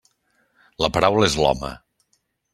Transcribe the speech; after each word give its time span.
La 0.85 0.89
paraula 0.95 1.29
és 1.33 1.37
l'home. 1.43 1.71